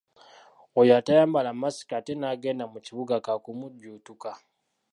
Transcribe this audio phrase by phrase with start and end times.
[0.79, 4.29] Oyo atayambala masiki ate n’agenda mu kibuga kaakumujjuutuka.